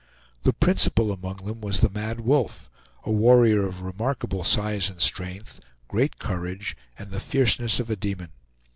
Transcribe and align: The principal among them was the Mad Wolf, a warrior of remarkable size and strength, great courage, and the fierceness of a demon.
The 0.41 0.51
principal 0.53 1.11
among 1.11 1.45
them 1.45 1.61
was 1.61 1.79
the 1.79 1.89
Mad 1.91 2.21
Wolf, 2.21 2.71
a 3.03 3.11
warrior 3.11 3.67
of 3.67 3.83
remarkable 3.83 4.43
size 4.43 4.89
and 4.89 4.99
strength, 4.99 5.59
great 5.87 6.17
courage, 6.17 6.75
and 6.97 7.11
the 7.11 7.19
fierceness 7.19 7.79
of 7.79 7.91
a 7.91 7.95
demon. 7.95 8.29